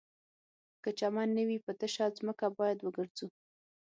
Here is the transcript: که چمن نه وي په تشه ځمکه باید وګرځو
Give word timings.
که 0.83 0.89
چمن 0.99 1.27
نه 1.37 1.43
وي 1.47 1.57
په 1.65 1.71
تشه 1.79 2.05
ځمکه 2.17 2.47
باید 2.57 2.79
وګرځو 2.81 3.27